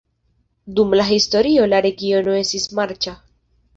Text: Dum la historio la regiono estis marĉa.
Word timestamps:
Dum 0.79 0.95
la 0.99 1.05
historio 1.09 1.67
la 1.73 1.81
regiono 1.87 2.35
estis 2.39 2.67
marĉa. 2.81 3.15